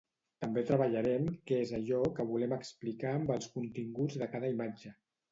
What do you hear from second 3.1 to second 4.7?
amb els continguts de cada